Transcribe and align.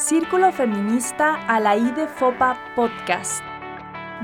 Círculo 0.00 0.50
Feminista 0.50 1.34
a 1.46 1.60
la 1.60 1.76
de 1.76 2.08
FOPA 2.08 2.58
Podcast. 2.74 3.44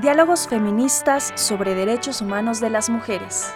Diálogos 0.01 0.47
feministas 0.47 1.31
sobre 1.35 1.75
derechos 1.75 2.19
humanos 2.19 2.59
de 2.59 2.71
las 2.71 2.89
mujeres. 2.89 3.53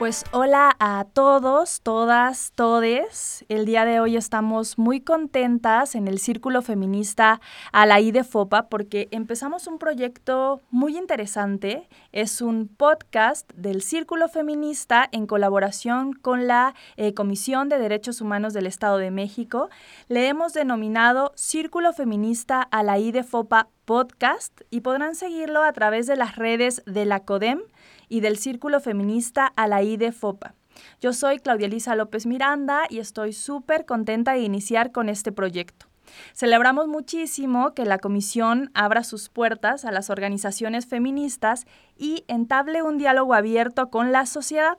Pues 0.00 0.24
hola 0.32 0.74
a 0.78 1.04
todos, 1.12 1.82
todas, 1.82 2.52
todes. 2.54 3.44
El 3.50 3.66
día 3.66 3.84
de 3.84 4.00
hoy 4.00 4.16
estamos 4.16 4.78
muy 4.78 5.02
contentas 5.02 5.94
en 5.94 6.08
el 6.08 6.18
Círculo 6.20 6.62
Feminista 6.62 7.42
a 7.70 7.84
la 7.84 8.00
de 8.00 8.24
FOPA 8.24 8.70
porque 8.70 9.08
empezamos 9.10 9.66
un 9.66 9.78
proyecto 9.78 10.62
muy 10.70 10.96
interesante. 10.96 11.86
Es 12.12 12.40
un 12.40 12.66
podcast 12.66 13.52
del 13.52 13.82
Círculo 13.82 14.30
Feminista 14.30 15.06
en 15.12 15.26
colaboración 15.26 16.14
con 16.14 16.46
la 16.46 16.74
eh, 16.96 17.12
Comisión 17.12 17.68
de 17.68 17.78
Derechos 17.78 18.22
Humanos 18.22 18.54
del 18.54 18.66
Estado 18.66 18.96
de 18.96 19.10
México. 19.10 19.68
Le 20.08 20.28
hemos 20.28 20.54
denominado 20.54 21.32
Círculo 21.34 21.92
Feminista 21.92 22.62
a 22.62 22.82
la 22.82 22.98
de 22.98 23.22
FOPA 23.22 23.68
podcast 23.84 24.62
y 24.70 24.80
podrán 24.80 25.14
seguirlo 25.14 25.62
a 25.62 25.72
través 25.72 26.06
de 26.06 26.16
las 26.16 26.36
redes 26.36 26.82
de 26.86 27.04
la 27.04 27.20
CODEM 27.20 27.60
y 28.10 28.20
del 28.20 28.36
Círculo 28.36 28.80
Feminista 28.80 29.46
a 29.46 29.66
la 29.66 29.80
de 29.80 30.12
FOPA. 30.12 30.54
Yo 31.00 31.14
soy 31.14 31.38
Claudia 31.38 31.66
Elisa 31.66 31.94
López 31.94 32.26
Miranda 32.26 32.82
y 32.90 32.98
estoy 32.98 33.32
súper 33.32 33.86
contenta 33.86 34.32
de 34.32 34.40
iniciar 34.40 34.92
con 34.92 35.08
este 35.08 35.32
proyecto. 35.32 35.86
Celebramos 36.34 36.88
muchísimo 36.88 37.72
que 37.72 37.84
la 37.84 37.98
comisión 37.98 38.70
abra 38.74 39.04
sus 39.04 39.28
puertas 39.28 39.84
a 39.84 39.92
las 39.92 40.10
organizaciones 40.10 40.86
feministas 40.86 41.66
y 41.96 42.24
entable 42.28 42.82
un 42.82 42.98
diálogo 42.98 43.32
abierto 43.32 43.90
con 43.90 44.12
la 44.12 44.26
sociedad. 44.26 44.78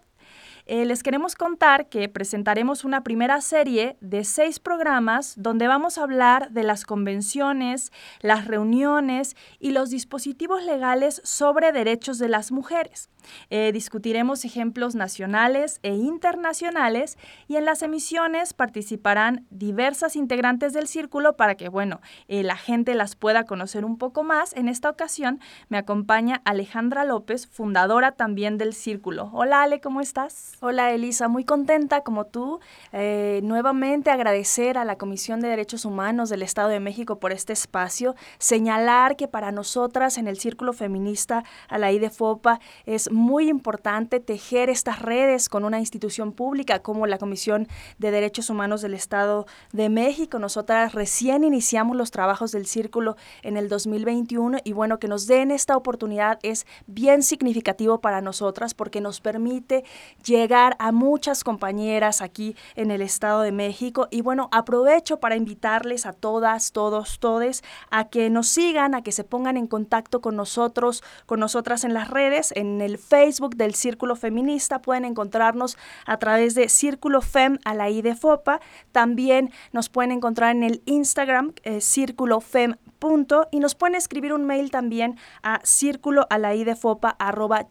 Eh, 0.66 0.86
les 0.86 1.04
queremos 1.04 1.36
contar 1.36 1.90
que 1.90 2.08
presentaremos 2.10 2.84
una 2.84 3.04
primera 3.04 3.42
serie 3.42 3.98
de 4.02 4.24
seis 4.24 4.60
programas 4.60 5.34
donde 5.38 5.68
vamos 5.68 5.98
a 5.98 6.04
hablar 6.04 6.52
de 6.52 6.64
las 6.64 6.86
convenciones, 6.86 7.92
las 8.22 8.46
reuniones 8.46 9.36
y 9.60 9.72
los 9.72 9.90
dispositivos 9.90 10.64
legales 10.64 11.22
sobre 11.24 11.72
derechos 11.72 12.20
de 12.20 12.30
las 12.30 12.52
mujeres. 12.52 13.10
Eh, 13.50 13.72
discutiremos 13.72 14.46
ejemplos 14.46 14.96
nacionales 14.96 15.80
e 15.84 15.94
internacionales 15.94 17.18
y 17.48 17.56
en 17.56 17.66
las 17.66 17.82
emisiones 17.82 18.54
participarán 18.54 19.46
diversas 19.50 20.16
integrantes 20.16 20.74
del 20.74 20.88
círculo 20.88 21.36
para 21.36 21.56
que, 21.56 21.70
bueno, 21.70 22.02
eh, 22.28 22.44
la 22.44 22.56
gente 22.56 22.96
las 22.96 23.16
pueda 23.16 23.46
conocer 23.46 23.86
un 23.86 23.98
poco 23.98 24.24
más. 24.24 24.54
En 24.54 24.68
esta 24.68 24.90
ocasión 24.90 25.40
me 25.70 25.78
acompaña 25.78 26.42
Alejandra 26.46 27.04
López, 27.04 27.48
fundadora 27.48 28.14
también 28.14 28.58
del 28.58 28.74
círculo. 28.74 29.30
Hola 29.34 29.64
Ale, 29.64 29.82
¿cómo 29.82 30.02
estás? 30.02 30.51
Hola 30.60 30.92
Elisa, 30.92 31.28
muy 31.28 31.44
contenta 31.44 32.02
como 32.02 32.26
tú. 32.26 32.60
Eh, 32.92 33.40
nuevamente 33.44 34.12
agradecer 34.12 34.78
a 34.78 34.86
la 34.86 34.98
Comisión 34.98 35.40
de 35.40 35.48
Derechos 35.48 35.86
Humanos 35.86 36.30
del 36.30 36.44
Estado 36.44 36.70
de 36.70 36.80
México 36.80 37.20
por 37.20 37.32
este 37.32 37.54
espacio, 37.54 38.16
señalar 38.38 39.16
que 39.16 39.28
para 39.28 39.52
nosotras 39.52 40.18
en 40.18 40.28
el 40.28 40.38
círculo 40.38 40.74
feminista 40.74 41.44
a 41.68 41.78
la 41.80 41.92
IDFOPA 41.92 42.60
es 42.86 43.12
muy 43.12 43.50
importante 43.50 44.20
tejer 44.20 44.70
estas 44.70 45.02
redes 45.02 45.50
con 45.50 45.66
una 45.66 45.80
institución 45.80 46.32
pública 46.32 46.80
como 46.80 47.08
la 47.08 47.18
Comisión 47.18 47.68
de 47.98 48.12
Derechos 48.12 48.50
Humanos 48.52 48.82
del 48.82 48.94
Estado 48.94 49.48
de 49.72 49.90
México. 49.90 50.38
Nosotras 50.38 50.94
recién 50.94 51.44
iniciamos 51.44 51.98
los 51.98 52.12
trabajos 52.12 52.52
del 52.52 52.68
círculo 52.68 53.16
en 53.42 53.58
el 53.58 53.68
2021 53.68 54.60
y 54.64 54.74
bueno, 54.74 55.00
que 55.00 55.08
nos 55.08 55.26
den 55.26 55.50
esta 55.50 55.76
oportunidad 55.76 56.38
es 56.44 56.68
bien 56.86 57.24
significativo 57.24 58.00
para 58.00 58.22
nosotras 58.22 58.76
porque 58.76 59.02
nos 59.02 59.22
permite 59.22 59.84
llegar 60.24 60.41
a 60.80 60.92
muchas 60.92 61.44
compañeras 61.44 62.22
aquí 62.22 62.56
en 62.76 62.90
el 62.90 63.04
Estado 63.04 63.42
de 63.42 63.52
México 63.52 64.08
y 64.10 64.22
bueno, 64.22 64.50
aprovecho 64.52 65.20
para 65.20 65.36
invitarles 65.36 66.08
a 66.08 66.14
todas, 66.14 66.72
todos, 66.72 67.20
todes 67.20 67.64
a 67.92 68.10
que 68.10 68.32
nos 68.32 68.48
sigan, 68.48 68.96
a 68.96 69.04
que 69.04 69.12
se 69.12 69.24
pongan 69.24 69.56
en 69.56 69.68
contacto 69.68 70.20
con 70.20 70.36
nosotros, 70.36 71.04
con 71.28 71.40
nosotras 71.40 71.84
en 71.84 71.94
las 71.94 72.10
redes, 72.10 72.54
en 72.56 72.82
el 72.82 72.98
Facebook 72.98 73.56
del 73.56 73.76
Círculo 73.76 74.16
Feminista. 74.16 74.82
Pueden 74.82 75.06
encontrarnos 75.06 75.78
a 76.08 76.18
través 76.18 76.56
de 76.56 76.70
Círculo 76.70 77.22
Fem 77.22 77.60
a 77.64 77.76
la 77.76 77.92
I 77.92 78.02
de 78.02 78.16
Fopa. 78.16 78.62
También 78.92 79.52
nos 79.72 79.90
pueden 79.90 80.12
encontrar 80.12 80.56
en 80.56 80.64
el 80.64 80.82
Instagram, 80.86 81.54
eh, 81.64 81.82
Círculo 81.82 82.42
Fem. 82.42 82.78
Punto, 82.98 83.48
y 83.52 83.60
nos 83.60 83.76
pueden 83.76 83.96
escribir 83.96 84.34
un 84.34 84.46
mail 84.46 84.70
también 84.70 85.18
a 85.42 85.60
círculo 85.64 86.28
a 86.30 86.38
la 86.38 86.54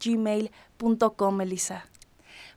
gmail.com, 0.00 1.40
Elisa. 1.40 1.89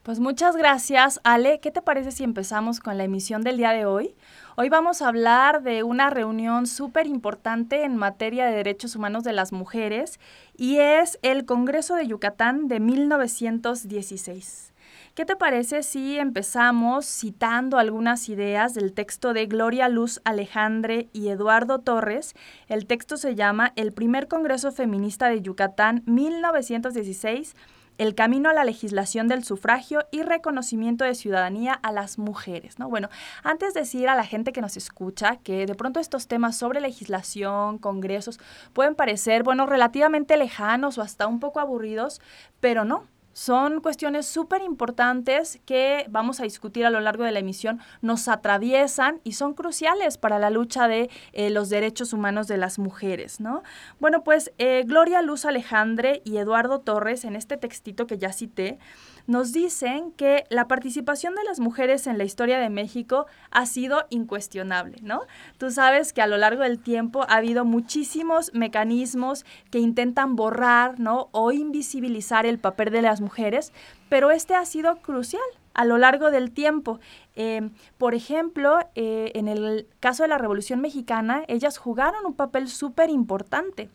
Pues 0.03 0.19
muchas 0.19 0.58
gracias, 0.58 1.22
Ale. 1.24 1.62
¿Qué 1.62 1.72
te 1.72 1.81
parece 1.81 2.12
si 2.12 2.25
empezamos 2.25 2.81
con 2.81 2.97
la 2.97 3.06
emisión 3.06 3.41
del 3.41 3.56
día 3.56 3.72
de 3.72 3.86
hoy? 3.86 4.16
Hoy 4.58 4.68
vamos 4.68 5.02
a 5.02 5.08
hablar 5.08 5.64
de 5.64 5.84
una 5.84 6.09
reunión 6.09 6.68
súper 6.68 7.08
importante 7.08 7.86
en 7.86 7.96
materia 7.96 8.46
de 8.46 8.52
derechos 8.53 8.97
humanos 8.97 9.24
de 9.24 9.31
las 9.31 9.53
mujeres 9.53 10.19
y 10.58 10.80
es 10.80 11.19
el 11.22 11.46
Congreso 11.46 11.96
de 11.96 12.06
Yucatán 12.06 12.68
de 12.68 12.81
1916. 12.81 14.74
¿Qué 15.16 15.24
te 15.24 15.38
parece 15.38 15.84
si 15.84 16.18
empezamos 16.20 17.06
citando 17.06 17.78
algunas 17.78 18.28
ideas 18.28 18.74
del 18.74 18.91
texto 18.91 19.31
de 19.31 19.46
Gloria 19.46 19.88
Luz 19.88 20.20
Alejandre 20.25 21.08
y 21.14 21.30
Eduardo 21.30 21.80
Torres? 21.80 22.34
El 22.68 22.88
texto 22.88 23.16
se 23.16 23.35
llama 23.35 23.72
El 23.78 23.94
primer 23.94 24.28
Congreso 24.28 24.74
Feminista 24.74 25.30
de 25.30 25.41
Yucatán 25.41 26.03
1916 26.08 27.56
el 27.97 28.15
camino 28.15 28.49
a 28.49 28.53
la 28.53 28.63
legislación 28.63 29.27
del 29.27 29.43
sufragio 29.43 30.05
y 30.11 30.23
reconocimiento 30.23 31.05
de 31.05 31.15
ciudadanía 31.15 31.73
a 31.73 31.91
las 31.91 32.17
mujeres, 32.17 32.79
¿no? 32.79 32.89
Bueno, 32.89 33.09
antes 33.43 33.73
de 33.73 33.81
decir 33.81 34.09
a 34.09 34.15
la 34.15 34.25
gente 34.25 34.53
que 34.53 34.61
nos 34.61 34.77
escucha 34.77 35.37
que 35.37 35.65
de 35.65 35.75
pronto 35.75 35.99
estos 35.99 36.27
temas 36.27 36.57
sobre 36.57 36.81
legislación, 36.81 37.77
congresos, 37.77 38.39
pueden 38.73 38.95
parecer, 38.95 39.43
bueno, 39.43 39.65
relativamente 39.65 40.37
lejanos 40.37 40.97
o 40.97 41.01
hasta 41.01 41.27
un 41.27 41.39
poco 41.39 41.59
aburridos, 41.59 42.21
pero 42.59 42.85
no, 42.85 43.05
son 43.33 43.81
cuestiones 43.81 44.25
súper 44.25 44.61
importantes 44.61 45.59
que 45.66 46.05
vamos 46.09 46.39
a 46.39 46.44
discutir 46.44 46.85
a 46.85 46.89
lo 46.89 46.99
largo 46.99 47.23
de 47.23 47.31
la 47.31 47.39
emisión, 47.39 47.79
nos 48.01 48.27
atraviesan 48.27 49.19
y 49.23 49.33
son 49.33 49.53
cruciales 49.53 50.17
para 50.17 50.39
la 50.39 50.49
lucha 50.49 50.88
de 50.88 51.09
eh, 51.33 51.49
los 51.49 51.69
derechos 51.69 52.13
humanos 52.13 52.47
de 52.47 52.57
las 52.57 52.79
mujeres, 52.79 53.39
¿no? 53.39 53.63
Bueno, 53.99 54.23
pues 54.23 54.51
eh, 54.57 54.83
Gloria 54.85 55.22
Luz 55.22 55.45
Alejandre 55.45 56.22
y 56.23 56.38
Eduardo 56.38 56.79
Torres, 56.79 57.25
en 57.25 57.35
este 57.35 57.57
textito 57.57 58.07
que 58.07 58.17
ya 58.17 58.31
cité, 58.31 58.79
nos 59.28 59.53
dicen 59.53 60.11
que 60.11 60.44
la 60.50 60.67
participación 60.67 61.35
de 61.35 61.44
las 61.44 61.59
mujeres 61.59 62.07
en 62.07 62.17
la 62.17 62.23
historia 62.23 62.59
de 62.59 62.69
México 62.69 63.25
ha 63.51 63.66
sido 63.66 64.06
incuestionable, 64.09 64.97
¿no? 65.01 65.22
Tú 65.57 65.72
sabes 65.72 66.13
que 66.13 66.22
a 66.22 66.28
lo 66.28 66.38
largo 66.38 66.63
del 66.63 66.79
tiempo 66.79 67.23
ha 67.23 67.35
habido 67.35 67.66
muchísimos 67.66 68.53
mecanismos 68.53 69.45
que 69.72 69.79
intentan 69.79 70.35
borrar, 70.35 71.00
¿no? 71.00 71.29
O 71.31 71.51
invisibilizar 71.51 72.45
el 72.45 72.59
papel 72.59 72.91
de 72.91 73.01
las 73.01 73.22
mujeres, 73.22 73.72
pero 74.09 74.31
este 74.31 74.56
ha 74.56 74.66
sido 74.66 74.97
crucial 74.97 75.41
a 75.73 75.85
lo 75.85 75.97
largo 75.97 76.29
del 76.29 76.51
tiempo. 76.51 77.00
Eh, 77.35 77.69
por 77.97 78.16
ejemplo, 78.16 78.79
eh, 78.95 79.31
en 79.35 79.47
el 79.47 79.88
caso 80.00 80.23
de 80.23 80.29
la 80.29 80.38
Revolución 80.38 80.81
Mexicana, 80.81 81.44
ellas 81.47 81.78
jugaron 81.78 82.25
un 82.25 82.34
papel 82.34 82.67
súper 82.67 83.09
importante 83.09 83.90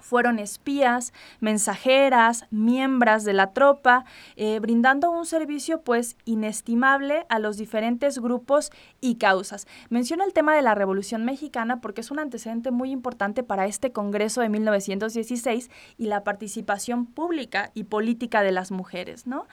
fueron 0.00 0.38
espías, 0.38 1.12
mensajeras, 1.40 2.46
miembros 2.50 3.24
de 3.24 3.32
la 3.32 3.52
tropa, 3.52 4.04
eh, 4.36 4.58
brindando 4.60 5.10
un 5.10 5.26
servicio 5.26 5.82
pues 5.82 6.16
inestimable 6.24 7.26
a 7.28 7.38
los 7.38 7.56
diferentes 7.56 8.18
grupos 8.18 8.70
y 9.00 9.16
causas. 9.16 9.66
Menciono 9.88 10.24
el 10.24 10.32
tema 10.32 10.54
de 10.54 10.62
la 10.62 10.74
Revolución 10.74 11.24
Mexicana 11.24 11.80
porque 11.80 12.00
es 12.00 12.10
un 12.10 12.18
antecedente 12.18 12.70
muy 12.70 12.90
importante 12.90 13.42
para 13.42 13.66
este 13.66 13.92
Congreso 13.92 14.40
de 14.40 14.48
1916 14.48 15.70
y 15.98 16.06
la 16.06 16.24
participación 16.24 17.06
pública 17.06 17.70
y 17.74 17.84
política 17.84 18.42
de 18.42 18.52
las 18.52 18.70
mujeres, 18.70 19.26
¿no? 19.26 19.46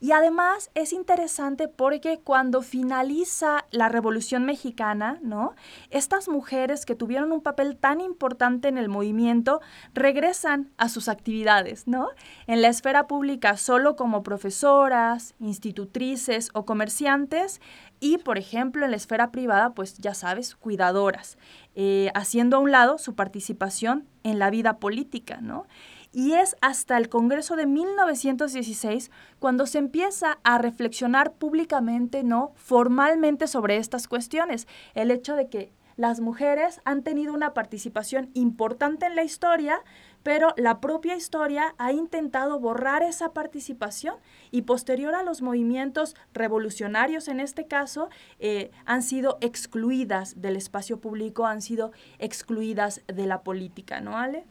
Y 0.00 0.12
además 0.12 0.70
es 0.74 0.92
interesante 0.92 1.68
porque 1.68 2.20
cuando 2.22 2.62
finaliza 2.62 3.64
la 3.70 3.88
Revolución 3.88 4.44
Mexicana, 4.44 5.18
¿no? 5.22 5.54
Estas 5.90 6.28
mujeres 6.28 6.84
que 6.84 6.94
tuvieron 6.94 7.32
un 7.32 7.40
papel 7.40 7.76
tan 7.76 8.00
importante 8.00 8.68
en 8.68 8.78
el 8.78 8.88
movimiento 8.88 9.60
regresan 9.94 10.70
a 10.76 10.88
sus 10.88 11.08
actividades, 11.08 11.86
¿no? 11.86 12.08
En 12.46 12.60
la 12.60 12.68
esfera 12.68 13.06
pública 13.06 13.56
solo 13.56 13.96
como 13.96 14.22
profesoras, 14.22 15.34
institutrices 15.40 16.50
o 16.54 16.64
comerciantes 16.64 17.60
y, 18.00 18.18
por 18.18 18.38
ejemplo, 18.38 18.84
en 18.84 18.90
la 18.90 18.96
esfera 18.96 19.30
privada, 19.30 19.74
pues 19.74 19.96
ya 19.98 20.14
sabes, 20.14 20.54
cuidadoras, 20.56 21.38
eh, 21.74 22.10
haciendo 22.14 22.56
a 22.56 22.60
un 22.60 22.70
lado 22.70 22.98
su 22.98 23.14
participación 23.14 24.06
en 24.24 24.38
la 24.38 24.50
vida 24.50 24.78
política, 24.78 25.38
¿no? 25.40 25.66
Y 26.14 26.34
es 26.34 26.54
hasta 26.60 26.96
el 26.96 27.08
Congreso 27.08 27.56
de 27.56 27.66
1916 27.66 29.10
cuando 29.40 29.66
se 29.66 29.78
empieza 29.78 30.38
a 30.44 30.58
reflexionar 30.58 31.32
públicamente, 31.32 32.22
¿no? 32.22 32.52
Formalmente 32.54 33.48
sobre 33.48 33.78
estas 33.78 34.06
cuestiones. 34.06 34.68
El 34.94 35.10
hecho 35.10 35.34
de 35.34 35.48
que 35.48 35.72
las 35.96 36.20
mujeres 36.20 36.80
han 36.84 37.02
tenido 37.02 37.34
una 37.34 37.52
participación 37.52 38.30
importante 38.34 39.06
en 39.06 39.16
la 39.16 39.24
historia, 39.24 39.82
pero 40.22 40.54
la 40.56 40.80
propia 40.80 41.16
historia 41.16 41.74
ha 41.78 41.90
intentado 41.90 42.60
borrar 42.60 43.02
esa 43.02 43.32
participación 43.32 44.14
y 44.52 44.62
posterior 44.62 45.16
a 45.16 45.24
los 45.24 45.42
movimientos 45.42 46.14
revolucionarios 46.32 47.26
en 47.26 47.40
este 47.40 47.66
caso, 47.66 48.08
eh, 48.38 48.70
han 48.86 49.02
sido 49.02 49.36
excluidas 49.40 50.40
del 50.40 50.54
espacio 50.54 51.00
público, 51.00 51.46
han 51.46 51.60
sido 51.60 51.90
excluidas 52.20 53.02
de 53.06 53.26
la 53.26 53.42
política, 53.42 54.00
¿no, 54.00 54.16
Ale? 54.16 54.46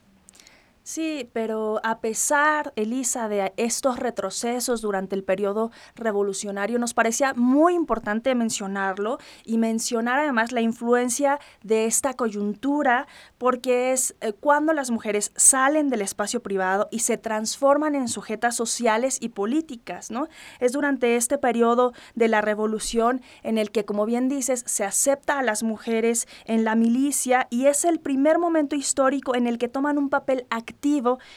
Sí, 0.86 1.30
pero 1.32 1.80
a 1.84 2.02
pesar, 2.02 2.74
Elisa, 2.76 3.30
de 3.30 3.54
estos 3.56 4.00
retrocesos 4.00 4.82
durante 4.82 5.16
el 5.16 5.24
periodo 5.24 5.72
revolucionario, 5.96 6.78
nos 6.78 6.94
parecía 6.94 7.34
muy 7.36 7.74
importante 7.74 8.36
mencionarlo 8.36 9.18
y 9.46 9.58
mencionar 9.58 10.20
además 10.20 10.52
la 10.52 10.60
influencia 10.60 11.40
de 11.64 11.86
esta 11.86 12.16
coyuntura, 12.16 13.08
porque 13.38 13.94
es 13.94 14.16
eh, 14.20 14.34
cuando 14.34 14.74
las 14.74 14.92
mujeres 14.92 15.32
salen 15.38 15.88
del 15.88 16.02
espacio 16.02 16.44
privado 16.44 16.90
y 16.92 17.00
se 17.00 17.18
transforman 17.18 17.96
en 17.96 18.10
sujetas 18.10 18.54
sociales 18.54 19.20
y 19.22 19.30
políticas, 19.30 20.12
¿no? 20.12 20.28
Es 20.60 20.74
durante 20.74 21.16
este 21.16 21.38
periodo 21.38 21.94
de 22.16 22.28
la 22.28 22.42
revolución 22.42 23.22
en 23.44 23.58
el 23.58 23.72
que, 23.72 23.86
como 23.86 24.06
bien 24.06 24.28
dices, 24.28 24.66
se 24.68 24.84
acepta 24.84 25.40
a 25.40 25.44
las 25.44 25.64
mujeres 25.64 26.28
en 26.44 26.66
la 26.66 26.76
milicia 26.76 27.48
y 27.50 27.68
es 27.68 27.86
el 27.86 28.02
primer 28.02 28.38
momento 28.38 28.76
histórico 28.76 29.34
en 29.34 29.48
el 29.48 29.58
que 29.58 29.70
toman 29.70 29.98
un 29.98 30.10
papel 30.10 30.46
activo 30.50 30.73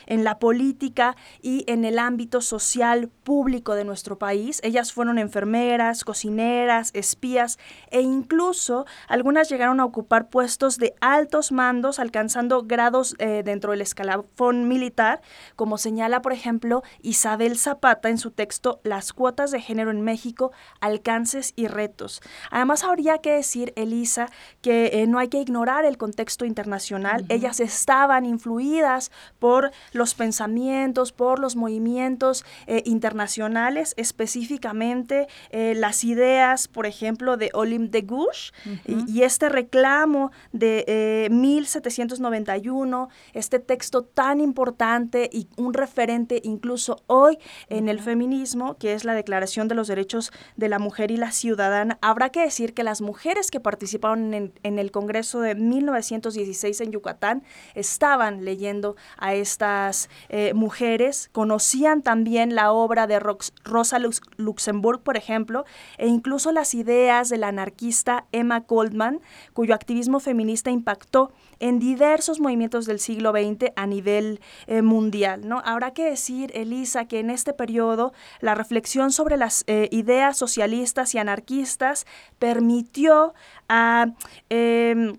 en 0.07 0.25
la 0.25 0.39
política 0.39 1.17
y 1.41 1.65
en 1.67 1.85
el 1.85 1.99
ámbito 1.99 2.41
social 2.41 3.09
público 3.25 3.75
de 3.75 3.85
nuestro 3.85 4.19
país. 4.19 4.61
Ellas 4.63 4.93
fueron 4.93 5.19
enfermeras, 5.19 6.05
cocineras, 6.05 6.91
espías 6.95 7.59
e 7.91 8.01
incluso 8.01 8.87
algunas 9.09 9.49
llegaron 9.49 9.81
a 9.81 9.85
ocupar 9.85 10.29
puestos 10.29 10.79
de 10.79 10.95
altos 11.01 11.53
mandos, 11.53 11.99
alcanzando 11.99 12.63
grados 12.63 13.15
eh, 13.19 13.43
dentro 13.45 13.73
del 13.73 13.81
escalafón 13.81 14.69
militar, 14.69 15.21
como 15.55 15.79
señala, 15.79 16.23
por 16.23 16.33
ejemplo, 16.33 16.83
Isabel 17.03 17.59
Zapata 17.59 18.09
en 18.09 18.19
su 18.19 18.31
texto 18.31 18.81
Las 18.83 19.13
cuotas 19.13 19.51
de 19.51 19.61
género 19.61 19.91
en 19.91 20.03
México, 20.03 20.53
alcances 20.81 21.53
y 21.57 21.69
retos. 21.69 22.21
Además, 22.51 22.85
habría 22.85 23.19
que 23.19 23.33
decir, 23.33 23.73
Elisa, 23.77 24.29
que 24.63 24.91
eh, 24.93 25.07
no 25.07 25.19
hay 25.19 25.29
que 25.29 25.41
ignorar 25.41 25.85
el 25.85 25.99
contexto 25.99 26.45
internacional. 26.45 27.25
Ellas 27.29 27.61
estaban 27.61 28.25
influidas 28.25 29.11
por 29.39 29.71
los 29.93 30.15
pensamientos, 30.15 31.13
por 31.13 31.39
los 31.39 31.57
movimientos 31.57 32.45
eh, 32.67 32.83
internacionales, 32.85 33.95
específicamente 33.97 35.29
eh, 35.51 35.75
las 35.77 36.05
ideas, 36.05 36.69
por 36.69 36.87
ejemplo, 36.87 37.37
de 37.37 37.51
Olim 37.55 37.91
de 37.91 38.03
Gouche 38.03 38.53
y, 38.87 39.23
este 39.23 39.49
reclamo 39.49 40.31
de 40.53 41.29
1791, 41.31 43.09
eh, 43.11 43.39
este 43.39 43.59
texto 43.59 44.03
tan 44.03 44.41
importante 44.41 45.29
y 45.33 45.49
un 45.57 45.75
referente 45.75 46.41
incluso 46.45 47.03
hoy 47.07 47.39
en 47.69 47.89
el 47.89 48.01
feminismo, 48.01 48.77
que 48.79 48.93
es 48.93 49.05
la 49.05 49.15
Declaración 49.15 49.69
de 49.69 49.75
los 49.75 49.89
Derechos 49.89 50.33
de 50.57 50.69
la 50.69 50.79
Mujer 50.79 51.11
y 51.11 51.17
la 51.17 51.33
Ciudadana. 51.33 51.99
Habrá 52.03 52.31
que 52.31 52.41
decir 52.41 52.75
que 52.75 52.85
las 52.85 53.01
mujeres 53.01 53.51
que 53.51 53.61
participaron 53.61 54.35
en, 54.35 54.53
en 54.63 54.79
el 54.79 54.91
Congreso 54.91 55.41
de 55.41 55.55
1916 55.55 56.81
en 56.81 56.93
Yucatán 56.93 57.43
estaban 57.75 58.45
leyendo 58.45 58.97
a 59.17 59.35
estas 59.35 60.09
eh, 60.29 60.53
mujeres, 60.55 61.31
conocían 61.33 62.03
también 62.03 62.55
la 62.55 62.73
obra 62.73 63.07
de 63.07 63.19
Rosa 63.19 63.99
Luxemburg, 64.37 65.01
por 65.03 65.17
ejemplo, 65.17 65.65
e 65.99 66.07
incluso 66.07 66.53
las 66.53 66.75
ideas 66.75 67.29
de 67.29 67.39
la 67.39 67.49
anarquista 67.49 68.27
Emma 68.33 68.61
Goldman, 68.61 69.21
cuyo 69.53 69.75
activismo 69.75 70.21
feminista 70.21 70.71
impactó 70.71 71.33
en 71.59 71.79
diversos 71.79 72.41
movimientos 72.41 72.87
del 72.87 73.01
siglo 73.01 73.33
XX 73.33 73.73
a 73.77 73.87
nivel 73.87 74.41
eh, 74.67 74.83
mundial. 74.83 75.49
¿no? 75.49 75.63
Habrá 75.65 75.93
que 75.93 76.05
decir, 76.05 76.51
Elisa, 76.55 77.07
que 77.07 77.21
en 77.21 77.31
este 77.31 77.53
periodo 77.53 78.13
la 78.41 78.55
reflexión 78.55 79.13
sobre 79.13 79.37
las 79.37 79.65
eh, 79.67 79.89
ideas 79.91 80.37
socialistas 80.37 81.15
y 81.15 81.19
anarquistas 81.19 82.07
permitió 82.39 83.35
a 83.69 84.07
em, 84.49 85.17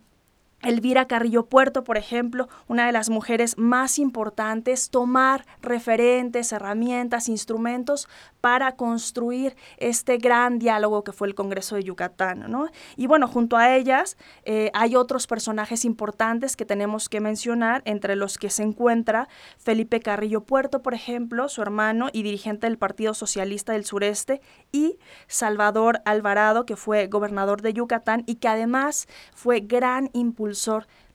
Elvira 0.67 1.07
Carrillo 1.07 1.45
Puerto, 1.45 1.85
por 1.85 1.97
ejemplo, 1.97 2.49
una 2.67 2.85
de 2.85 2.91
las 2.91 3.09
mujeres 3.09 3.57
más 3.57 3.99
importantes, 3.99 4.89
tomar 4.89 5.45
referentes, 5.61 6.51
herramientas, 6.51 7.29
instrumentos 7.29 8.09
para 8.41 8.73
construir 8.73 9.55
este 9.77 10.17
gran 10.17 10.59
diálogo 10.59 11.05
que 11.05 11.13
fue 11.13 11.29
el 11.29 11.35
Congreso 11.35 11.75
de 11.75 11.85
Yucatán. 11.85 12.51
¿no? 12.51 12.67
Y 12.97 13.07
bueno, 13.07 13.29
junto 13.29 13.55
a 13.55 13.73
ellas 13.75 14.17
eh, 14.43 14.69
hay 14.73 14.97
otros 14.97 15.25
personajes 15.25 15.85
importantes 15.85 16.57
que 16.57 16.65
tenemos 16.65 17.07
que 17.07 17.21
mencionar, 17.21 17.81
entre 17.85 18.17
los 18.17 18.37
que 18.37 18.49
se 18.49 18.63
encuentra 18.63 19.29
Felipe 19.57 20.01
Carrillo 20.01 20.41
Puerto, 20.41 20.81
por 20.81 20.93
ejemplo, 20.93 21.47
su 21.47 21.61
hermano 21.61 22.09
y 22.11 22.23
dirigente 22.23 22.67
del 22.67 22.77
Partido 22.77 23.13
Socialista 23.13 23.71
del 23.71 23.85
Sureste, 23.85 24.41
y 24.73 24.99
Salvador 25.27 26.01
Alvarado, 26.03 26.65
que 26.65 26.75
fue 26.75 27.07
gobernador 27.07 27.61
de 27.61 27.71
Yucatán 27.71 28.23
y 28.25 28.35
que 28.35 28.49
además 28.49 29.07
fue 29.33 29.61
gran 29.61 30.09
impulsor 30.11 30.56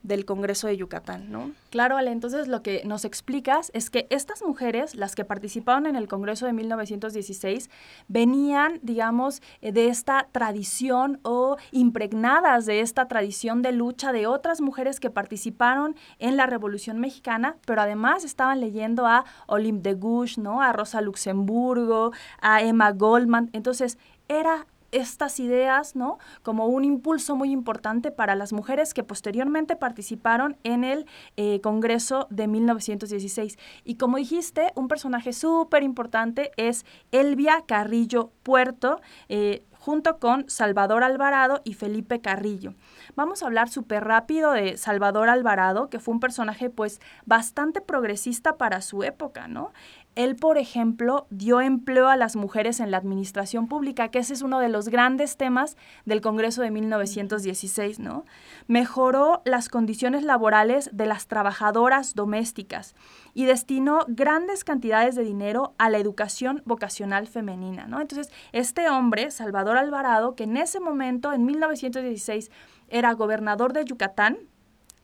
del 0.03 0.25
Congreso 0.25 0.67
de 0.67 0.75
Yucatán, 0.77 1.31
¿no? 1.31 1.51
Claro, 1.69 1.97
Ale, 1.97 2.11
entonces 2.11 2.49
lo 2.49 2.61
que 2.61 2.83
nos 2.85 3.05
explicas 3.05 3.71
es 3.73 3.89
que 3.89 4.05
estas 4.09 4.43
mujeres, 4.43 4.95
las 4.95 5.15
que 5.15 5.23
participaron 5.23 5.85
en 5.87 5.95
el 5.95 6.09
Congreso 6.09 6.45
de 6.45 6.51
1916, 6.51 7.69
venían, 8.09 8.79
digamos, 8.83 9.41
eh, 9.61 9.71
de 9.71 9.87
esta 9.87 10.27
tradición 10.31 11.19
o 11.23 11.55
impregnadas 11.71 12.65
de 12.65 12.81
esta 12.81 13.07
tradición 13.07 13.61
de 13.61 13.71
lucha 13.71 14.11
de 14.11 14.27
otras 14.27 14.59
mujeres 14.59 14.99
que 14.99 15.09
participaron 15.09 15.95
en 16.19 16.35
la 16.35 16.47
Revolución 16.47 16.99
Mexicana, 16.99 17.55
pero 17.65 17.81
además 17.81 18.25
estaban 18.25 18.59
leyendo 18.59 19.07
a 19.07 19.23
Olympe 19.47 19.89
de 19.89 19.95
Gouges, 19.95 20.37
¿no? 20.37 20.61
A 20.61 20.73
Rosa 20.73 21.01
Luxemburgo, 21.01 22.11
a 22.41 22.61
Emma 22.61 22.91
Goldman. 22.91 23.49
Entonces, 23.53 23.97
era 24.27 24.65
estas 24.93 25.39
ideas, 25.39 25.95
¿no? 25.95 26.17
Como 26.41 26.67
un 26.67 26.85
impulso 26.85 27.35
muy 27.35 27.51
importante 27.51 28.11
para 28.11 28.35
las 28.35 28.53
mujeres 28.53 28.93
que 28.93 29.03
posteriormente 29.03 29.75
participaron 29.75 30.57
en 30.63 30.83
el 30.83 31.05
eh, 31.35 31.59
Congreso 31.61 32.27
de 32.29 32.47
1916. 32.47 33.57
Y 33.83 33.95
como 33.95 34.17
dijiste, 34.17 34.71
un 34.75 34.87
personaje 34.87 35.33
súper 35.33 35.83
importante 35.83 36.51
es 36.57 36.85
Elvia 37.11 37.63
Carrillo 37.65 38.31
Puerto, 38.43 39.01
eh, 39.29 39.63
junto 39.83 40.17
con 40.17 40.49
Salvador 40.49 41.03
Alvarado 41.03 41.59
y 41.65 41.73
Felipe 41.73 42.21
Carrillo. 42.21 42.73
Vamos 43.15 43.43
a 43.43 43.47
hablar 43.47 43.67
súper 43.67 44.05
rápido 44.05 44.53
de 44.53 44.77
Salvador 44.77 45.27
Alvarado, 45.27 45.89
que 45.89 45.99
fue 45.99 46.13
un 46.13 46.21
personaje 46.21 46.69
pues 46.69 47.01
bastante 47.25 47.81
progresista 47.81 48.55
para 48.55 48.81
su 48.81 49.03
época, 49.03 49.49
¿no? 49.49 49.73
Él, 50.15 50.35
por 50.35 50.57
ejemplo, 50.57 51.25
dio 51.31 51.59
empleo 51.59 52.07
a 52.07 52.17
las 52.17 52.35
mujeres 52.35 52.79
en 52.79 52.91
la 52.91 52.97
administración 52.97 53.67
pública, 53.67 54.09
que 54.09 54.19
ese 54.19 54.33
es 54.33 54.43
uno 54.43 54.59
de 54.59 54.69
los 54.69 54.89
grandes 54.89 55.37
temas 55.37 55.75
del 56.05 56.21
Congreso 56.21 56.61
de 56.61 56.69
1916, 56.69 57.99
¿no? 57.99 58.25
Mejoró 58.67 59.41
las 59.43 59.69
condiciones 59.69 60.23
laborales 60.23 60.89
de 60.93 61.07
las 61.07 61.27
trabajadoras 61.27 62.13
domésticas 62.13 62.95
y 63.33 63.45
destinó 63.45 64.05
grandes 64.07 64.63
cantidades 64.63 65.15
de 65.15 65.23
dinero 65.23 65.73
a 65.79 65.89
la 65.89 65.97
educación 65.97 66.61
vocacional 66.65 67.27
femenina, 67.27 67.87
¿no? 67.87 67.99
Entonces, 67.99 68.31
este 68.51 68.89
hombre, 68.89 69.31
Salvador 69.31 69.77
Alvarado, 69.77 70.35
que 70.35 70.43
en 70.43 70.57
ese 70.57 70.79
momento, 70.79 71.33
en 71.33 71.45
1916, 71.45 72.51
era 72.87 73.13
gobernador 73.13 73.73
de 73.73 73.85
Yucatán, 73.85 74.37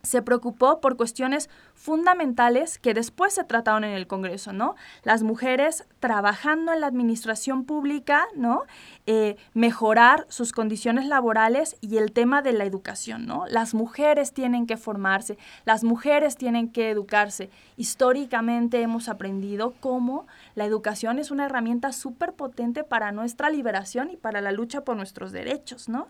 se 0.04 0.22
preocupó 0.22 0.80
por 0.80 0.98
cuestiones 0.98 1.50
fundamentales 1.74 2.78
que 2.78 2.94
después 2.94 3.34
se 3.34 3.44
trataron 3.44 3.84
en 3.84 3.92
el 3.92 4.08
Congreso, 4.08 4.54
¿no? 4.54 4.76
Las 5.04 5.24
mujeres 5.24 5.86
trabajando 6.00 6.74
en 6.74 6.82
la 6.82 6.88
administración 6.88 7.66
pública, 7.66 8.28
¿no? 8.36 8.64
Eh, 9.06 9.38
mejorar 9.54 10.26
sus 10.30 10.52
condiciones 10.52 11.06
laborales 11.06 11.78
y 11.82 11.98
el 11.98 12.12
tema 12.12 12.42
de 12.42 12.54
la 12.54 12.66
educación, 12.66 13.26
¿no? 13.26 13.46
Las 13.48 13.74
mujeres 13.74 14.34
tienen 14.34 14.68
que 14.68 14.78
formarse, 14.78 15.38
las 15.66 15.84
mujeres 15.84 16.36
tienen 16.36 16.70
que 16.70 16.90
educarse. 16.90 17.50
Históricamente 17.78 18.82
hemos 18.82 19.10
aprendido 19.10 19.74
cómo 19.80 20.28
la 20.56 20.66
educación 20.66 21.20
es 21.20 21.32
una 21.32 21.46
herramienta 21.46 21.92
súper 21.92 22.34
potente 22.34 22.84
para 22.84 23.12
nuestra 23.12 23.50
liberación 23.50 24.12
y 24.12 24.18
para 24.18 24.42
la 24.42 24.52
lucha 24.52 24.82
por 24.82 24.96
nuestros 24.96 25.32
derechos, 25.32 25.90
¿no? 25.90 26.08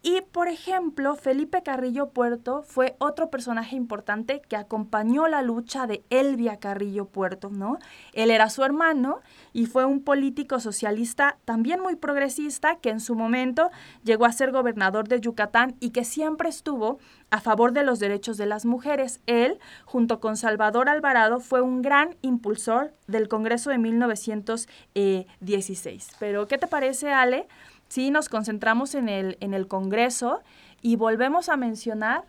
Y, 0.00 0.20
por 0.20 0.46
ejemplo, 0.46 1.16
Felipe 1.16 1.64
Carrillo 1.64 2.10
Puerto 2.10 2.62
fue 2.62 2.94
otro 2.98 3.30
personaje 3.30 3.74
importante 3.74 4.40
que 4.48 4.54
acompañó 4.54 5.26
la 5.26 5.42
lucha 5.42 5.88
de 5.88 6.04
Elvia 6.08 6.58
Carrillo 6.58 7.06
Puerto, 7.06 7.50
¿no? 7.50 7.80
Él 8.12 8.30
era 8.30 8.48
su 8.48 8.62
hermano 8.62 9.18
y 9.52 9.66
fue 9.66 9.84
un 9.84 10.04
político 10.04 10.60
socialista 10.60 11.38
también 11.44 11.80
muy 11.80 11.96
progresista 11.96 12.76
que 12.76 12.90
en 12.90 13.00
su 13.00 13.16
momento 13.16 13.72
llegó 14.04 14.24
a 14.24 14.30
ser 14.30 14.52
gobernador 14.52 15.08
de 15.08 15.20
Yucatán 15.20 15.74
y 15.80 15.90
que 15.90 16.04
siempre 16.04 16.48
estuvo 16.48 17.00
a 17.30 17.40
favor 17.40 17.72
de 17.72 17.82
los 17.82 17.98
derechos 17.98 18.36
de 18.36 18.46
las 18.46 18.64
mujeres. 18.64 19.20
Él, 19.26 19.58
junto 19.84 20.20
con 20.20 20.36
Salvador 20.36 20.88
Alvarado, 20.88 21.40
fue 21.40 21.60
un 21.60 21.82
gran 21.82 22.14
impulsor 22.22 22.92
del 23.08 23.26
Congreso 23.26 23.70
de 23.70 23.78
1916. 23.78 26.10
Pero, 26.20 26.46
¿qué 26.46 26.56
te 26.56 26.68
parece, 26.68 27.10
Ale? 27.10 27.48
Sí, 27.88 28.10
nos 28.10 28.28
concentramos 28.28 28.94
en 28.94 29.08
el, 29.08 29.36
en 29.40 29.54
el 29.54 29.66
Congreso 29.66 30.40
y 30.82 30.96
volvemos 30.96 31.48
a 31.48 31.56
mencionar 31.56 32.24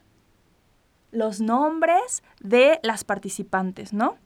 los 1.12 1.42
nombres 1.42 2.24
de 2.42 2.80
las 2.84 3.04
participantes, 3.04 3.94
¿no? 3.94 4.18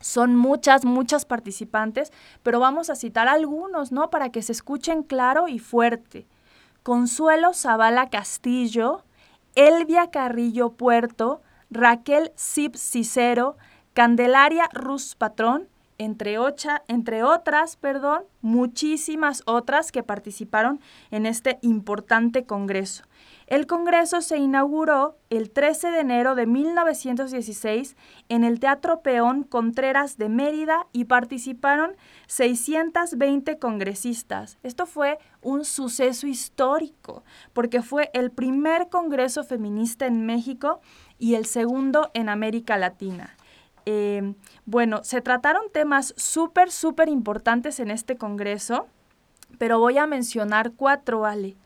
Son 0.00 0.36
muchas, 0.36 0.84
muchas 0.84 1.24
participantes, 1.24 2.12
pero 2.42 2.60
vamos 2.60 2.90
a 2.90 2.96
citar 2.96 3.28
algunos, 3.28 3.92
¿no? 3.92 4.10
Para 4.10 4.30
que 4.30 4.42
se 4.42 4.52
escuchen 4.52 5.02
claro 5.02 5.48
y 5.48 5.58
fuerte. 5.58 6.26
Consuelo 6.82 7.54
Zavala 7.54 8.10
Castillo, 8.10 9.04
Elvia 9.54 10.10
Carrillo 10.10 10.70
Puerto, 10.70 11.40
Raquel 11.70 12.32
Sip 12.36 12.76
Cicero, 12.76 13.56
Candelaria 13.94 14.68
Ruz 14.72 15.14
Patrón, 15.14 15.68
entre, 15.98 16.36
entre 16.88 17.22
otras, 17.22 17.76
perdón, 17.76 18.24
muchísimas 18.40 19.42
otras 19.46 19.92
que 19.92 20.02
participaron 20.02 20.80
en 21.10 21.26
este 21.26 21.58
importante 21.62 22.44
congreso. 22.44 23.04
El 23.46 23.68
Congreso 23.68 24.22
se 24.22 24.38
inauguró 24.38 25.18
el 25.30 25.52
13 25.52 25.92
de 25.92 26.00
enero 26.00 26.34
de 26.34 26.46
1916 26.46 27.96
en 28.28 28.42
el 28.42 28.58
Teatro 28.58 29.02
Peón 29.02 29.44
Contreras 29.44 30.18
de 30.18 30.28
Mérida 30.28 30.88
y 30.92 31.04
participaron 31.04 31.94
620 32.26 33.60
congresistas. 33.60 34.58
Esto 34.64 34.84
fue 34.84 35.18
un 35.42 35.64
suceso 35.64 36.26
histórico 36.26 37.22
porque 37.52 37.82
fue 37.82 38.10
el 38.14 38.32
primer 38.32 38.88
Congreso 38.88 39.44
feminista 39.44 40.06
en 40.06 40.26
México 40.26 40.80
y 41.20 41.36
el 41.36 41.46
segundo 41.46 42.10
en 42.14 42.28
América 42.28 42.76
Latina. 42.76 43.36
Eh, 43.86 44.34
bueno, 44.64 45.02
se 45.04 45.20
trataron 45.20 45.70
temas 45.72 46.12
súper, 46.16 46.70
súper 46.70 47.08
importantes 47.08 47.80
en 47.80 47.90
este 47.90 48.16
Congreso, 48.16 48.88
pero 49.58 49.78
voy 49.78 49.96
a 49.98 50.06
mencionar 50.06 50.72
cuatro, 50.72 51.24
Ale 51.24 51.56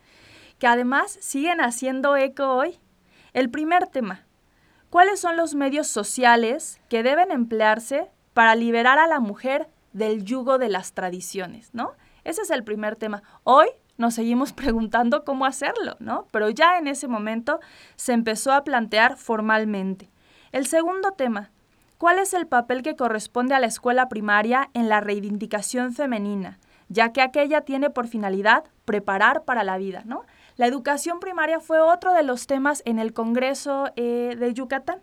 que 0.60 0.68
además 0.68 1.18
siguen 1.20 1.60
haciendo 1.60 2.16
eco 2.16 2.54
hoy. 2.54 2.78
El 3.32 3.50
primer 3.50 3.86
tema, 3.86 4.26
¿cuáles 4.90 5.18
son 5.18 5.36
los 5.36 5.54
medios 5.54 5.88
sociales 5.88 6.80
que 6.88 7.02
deben 7.02 7.32
emplearse 7.32 8.10
para 8.34 8.54
liberar 8.54 8.98
a 8.98 9.08
la 9.08 9.18
mujer 9.18 9.68
del 9.92 10.22
yugo 10.22 10.58
de 10.58 10.68
las 10.68 10.92
tradiciones, 10.92 11.70
¿no? 11.72 11.94
Ese 12.22 12.42
es 12.42 12.50
el 12.50 12.62
primer 12.62 12.94
tema. 12.94 13.22
Hoy 13.42 13.68
nos 13.96 14.14
seguimos 14.14 14.52
preguntando 14.52 15.24
cómo 15.24 15.46
hacerlo, 15.46 15.96
¿no? 15.98 16.26
Pero 16.30 16.50
ya 16.50 16.78
en 16.78 16.86
ese 16.86 17.08
momento 17.08 17.58
se 17.96 18.12
empezó 18.12 18.52
a 18.52 18.62
plantear 18.62 19.16
formalmente. 19.16 20.10
El 20.52 20.66
segundo 20.66 21.12
tema, 21.12 21.50
¿cuál 22.00 22.18
es 22.18 22.32
el 22.32 22.46
papel 22.46 22.80
que 22.80 22.96
corresponde 22.96 23.54
a 23.54 23.60
la 23.60 23.66
escuela 23.66 24.08
primaria 24.08 24.70
en 24.72 24.88
la 24.88 25.02
reivindicación 25.02 25.92
femenina? 25.92 26.58
Ya 26.88 27.12
que 27.12 27.20
aquella 27.20 27.60
tiene 27.60 27.90
por 27.90 28.08
finalidad 28.08 28.64
preparar 28.86 29.44
para 29.44 29.64
la 29.64 29.76
vida, 29.76 30.02
¿no? 30.06 30.24
La 30.56 30.66
educación 30.66 31.20
primaria 31.20 31.60
fue 31.60 31.78
otro 31.78 32.14
de 32.14 32.22
los 32.22 32.46
temas 32.46 32.82
en 32.86 32.98
el 32.98 33.12
Congreso 33.12 33.92
eh, 33.96 34.34
de 34.38 34.54
Yucatán. 34.54 35.02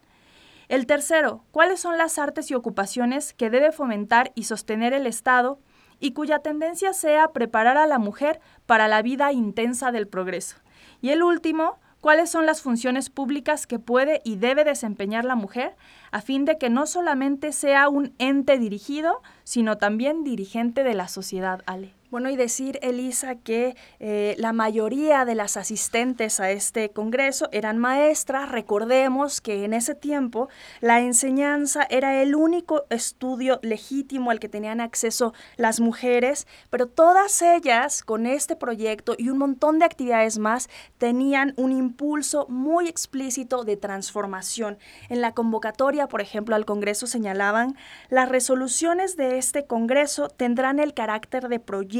El 0.69 0.87
tercero, 0.87 1.43
¿cuáles 1.51 1.79
son 1.79 1.99
las 1.99 2.17
artes 2.17 2.49
y 2.49 2.55
ocupaciones 2.55 3.31
que 3.35 3.51
debe 3.51 3.71
fomentar 3.71 4.31
y 4.33 4.45
sostener 4.45 4.91
el 4.93 5.05
Estado 5.05 5.59
y 5.99 6.13
cuya 6.13 6.39
tendencia 6.39 6.93
sea 6.93 7.27
preparar 7.27 7.77
a 7.77 7.85
la 7.85 7.99
mujer 7.99 8.39
para 8.65 8.87
la 8.87 9.03
vida 9.03 9.31
intensa 9.31 9.91
del 9.91 10.07
progreso? 10.07 10.57
Y 10.99 11.11
el 11.11 11.21
último, 11.21 11.77
cuáles 12.07 12.29
son 12.29 12.45
las 12.45 12.61
funciones 12.61 13.09
públicas 13.09 13.67
que 13.67 13.79
puede 13.79 14.21
y 14.23 14.37
debe 14.37 14.63
desempeñar 14.63 15.25
la 15.25 15.35
mujer 15.35 15.75
a 16.09 16.21
fin 16.21 16.45
de 16.45 16.57
que 16.57 16.69
no 16.69 16.87
solamente 16.87 17.51
sea 17.51 17.89
un 17.89 18.13
ente 18.17 18.57
dirigido, 18.57 19.21
sino 19.43 19.77
también 19.77 20.23
dirigente 20.23 20.85
de 20.85 20.93
la 20.93 21.09
sociedad, 21.09 21.63
Ale. 21.65 21.96
Bueno, 22.09 22.29
y 22.29 22.37
decir, 22.37 22.79
Elisa, 22.83 23.35
que 23.35 23.75
eh, 23.99 24.35
la 24.37 24.53
mayoría 24.53 25.25
de 25.25 25.35
las 25.35 25.57
asistentes 25.57 26.39
a 26.39 26.51
este 26.51 26.89
congreso 26.91 27.49
eran 27.51 27.77
maestras. 27.79 28.49
Recordemos 28.49 29.41
que 29.41 29.65
en 29.65 29.73
ese 29.73 29.93
tiempo 29.93 30.47
la 30.79 31.01
enseñanza 31.01 31.85
era 31.89 32.21
el 32.21 32.33
único 32.33 32.85
estudio 32.89 33.59
legítimo 33.61 34.31
al 34.31 34.39
que 34.39 34.47
tenían 34.47 34.79
acceso 34.79 35.33
las 35.57 35.81
mujeres, 35.81 36.47
pero 36.69 36.87
todas 36.87 37.41
ellas 37.41 38.03
con 38.03 38.25
este 38.25 38.55
proyecto 38.55 39.13
y 39.17 39.27
un 39.27 39.39
montón 39.39 39.77
de 39.77 39.83
actividades 39.83 40.37
más 40.37 40.69
tenían 40.97 41.53
un 41.57 41.73
impulso 41.73 42.45
muy 42.47 42.87
explícito 42.87 43.65
de 43.65 43.75
transformación. 43.75 44.77
En 45.09 45.19
la 45.19 45.33
convocatoria, 45.33 46.07
por 46.07 46.21
ejemplo, 46.21 46.55
al 46.55 46.63
Congreso 46.63 47.05
señalaban, 47.05 47.75
las 48.07 48.29
resoluciones 48.29 49.17
de 49.17 49.37
este 49.37 49.65
Congreso 49.65 50.29
tendrán 50.29 50.79
el 50.79 50.93
carácter 50.93 51.49
de 51.49 51.59
proyecto 51.59 51.96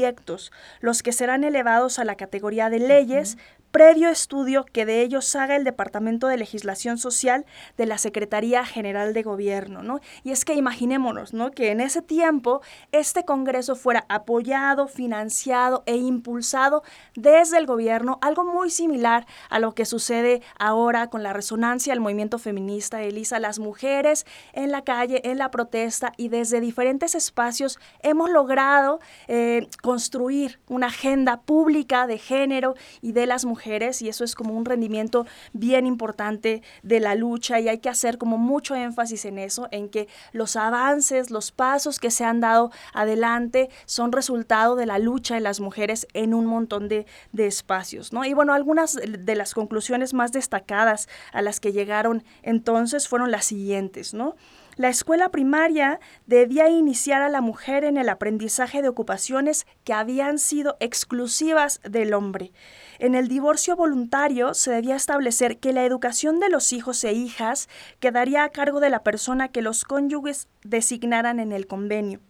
los 0.80 1.02
que 1.02 1.12
serán 1.12 1.44
elevados 1.44 1.98
a 1.98 2.04
la 2.04 2.16
categoría 2.16 2.70
de 2.70 2.78
leyes, 2.78 3.38
previo 3.70 4.08
estudio 4.08 4.64
que 4.64 4.86
de 4.86 5.02
ellos 5.02 5.36
haga 5.36 5.56
el 5.56 5.64
Departamento 5.64 6.26
de 6.26 6.36
Legislación 6.36 6.98
Social 6.98 7.44
de 7.76 7.86
la 7.86 7.98
Secretaría 7.98 8.64
General 8.64 9.12
de 9.12 9.22
Gobierno, 9.22 9.82
¿no? 9.82 10.00
Y 10.24 10.30
es 10.30 10.44
que 10.44 10.54
imaginémonos, 10.54 11.34
¿no? 11.34 11.50
Que 11.50 11.70
en 11.70 11.80
ese 11.80 12.00
tiempo 12.02 12.62
este 12.92 13.24
Congreso 13.24 13.76
fuera 13.76 14.06
apoyado, 14.08 14.88
financiado 14.88 15.82
e 15.86 15.96
impulsado 15.96 16.82
desde 17.14 17.58
el 17.58 17.66
gobierno, 17.66 18.18
algo 18.22 18.44
muy 18.44 18.70
similar 18.70 19.26
a 19.50 19.58
lo 19.58 19.74
que 19.74 19.84
sucede 19.84 20.42
ahora 20.58 21.08
con 21.08 21.22
la 21.22 21.32
resonancia 21.32 21.92
del 21.92 22.00
movimiento 22.00 22.38
feminista, 22.38 23.02
Elisa, 23.02 23.38
las 23.38 23.58
mujeres 23.58 24.24
en 24.52 24.70
la 24.70 24.82
calle, 24.82 25.20
en 25.24 25.38
la 25.38 25.50
protesta 25.50 26.12
y 26.16 26.28
desde 26.28 26.60
diferentes 26.60 27.14
espacios 27.14 27.78
hemos 28.00 28.30
logrado 28.30 29.00
eh, 29.26 29.68
construir 29.82 30.58
una 30.68 30.86
agenda 30.86 31.42
pública 31.42 32.06
de 32.06 32.18
género 32.18 32.74
y 33.02 33.12
de 33.12 33.26
las 33.26 33.44
mujeres 33.44 33.57
y 33.66 34.08
eso 34.08 34.24
es 34.24 34.34
como 34.34 34.54
un 34.54 34.64
rendimiento 34.64 35.26
bien 35.52 35.86
importante 35.86 36.62
de 36.82 37.00
la 37.00 37.14
lucha 37.14 37.60
y 37.60 37.68
hay 37.68 37.78
que 37.78 37.88
hacer 37.88 38.18
como 38.18 38.38
mucho 38.38 38.74
énfasis 38.74 39.24
en 39.24 39.38
eso, 39.38 39.68
en 39.70 39.88
que 39.88 40.08
los 40.32 40.56
avances, 40.56 41.30
los 41.30 41.50
pasos 41.50 41.98
que 41.98 42.10
se 42.10 42.24
han 42.24 42.40
dado 42.40 42.70
adelante 42.92 43.68
son 43.86 44.12
resultado 44.12 44.76
de 44.76 44.86
la 44.86 44.98
lucha 44.98 45.34
de 45.34 45.40
las 45.40 45.60
mujeres 45.60 46.06
en 46.14 46.34
un 46.34 46.46
montón 46.46 46.88
de, 46.88 47.06
de 47.32 47.46
espacios, 47.46 48.12
¿no? 48.12 48.24
Y 48.24 48.34
bueno, 48.34 48.54
algunas 48.54 48.94
de 48.94 49.34
las 49.34 49.54
conclusiones 49.54 50.14
más 50.14 50.32
destacadas 50.32 51.08
a 51.32 51.42
las 51.42 51.60
que 51.60 51.72
llegaron 51.72 52.24
entonces 52.42 53.08
fueron 53.08 53.30
las 53.30 53.44
siguientes, 53.44 54.14
¿no? 54.14 54.36
La 54.78 54.90
escuela 54.90 55.30
primaria 55.30 55.98
debía 56.26 56.68
iniciar 56.68 57.20
a 57.20 57.28
la 57.28 57.40
mujer 57.40 57.82
en 57.82 57.96
el 57.96 58.08
aprendizaje 58.08 58.80
de 58.80 58.86
ocupaciones 58.86 59.66
que 59.82 59.92
habían 59.92 60.38
sido 60.38 60.76
exclusivas 60.78 61.80
del 61.82 62.14
hombre. 62.14 62.52
En 63.00 63.16
el 63.16 63.26
divorcio 63.26 63.74
voluntario 63.74 64.54
se 64.54 64.70
debía 64.70 64.94
establecer 64.94 65.58
que 65.58 65.72
la 65.72 65.84
educación 65.84 66.38
de 66.38 66.48
los 66.48 66.72
hijos 66.72 67.02
e 67.02 67.12
hijas 67.12 67.68
quedaría 67.98 68.44
a 68.44 68.50
cargo 68.50 68.78
de 68.78 68.90
la 68.90 69.02
persona 69.02 69.48
que 69.48 69.62
los 69.62 69.82
cónyuges 69.82 70.46
designaran 70.62 71.40
en 71.40 71.50
el 71.50 71.66
convenio 71.66 72.20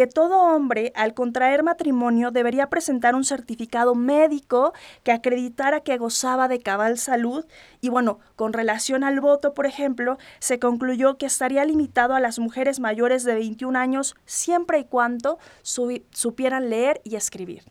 que 0.00 0.06
todo 0.06 0.40
hombre 0.40 0.94
al 0.96 1.12
contraer 1.12 1.62
matrimonio 1.62 2.30
debería 2.30 2.70
presentar 2.70 3.14
un 3.14 3.22
certificado 3.22 3.94
médico 3.94 4.72
que 5.02 5.12
acreditara 5.12 5.80
que 5.80 5.98
gozaba 5.98 6.48
de 6.48 6.58
cabal 6.58 6.96
salud 6.96 7.44
y 7.82 7.90
bueno, 7.90 8.18
con 8.34 8.54
relación 8.54 9.04
al 9.04 9.20
voto, 9.20 9.52
por 9.52 9.66
ejemplo, 9.66 10.16
se 10.38 10.58
concluyó 10.58 11.18
que 11.18 11.26
estaría 11.26 11.66
limitado 11.66 12.14
a 12.14 12.20
las 12.20 12.38
mujeres 12.38 12.80
mayores 12.80 13.24
de 13.24 13.34
21 13.34 13.78
años 13.78 14.16
siempre 14.24 14.78
y 14.78 14.84
cuando 14.84 15.38
supieran 15.60 16.70
leer 16.70 17.02
y 17.04 17.16
escribir. 17.16 17.62